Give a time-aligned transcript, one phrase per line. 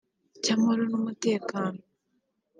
[0.43, 1.79] cy’amahoro n’umutekano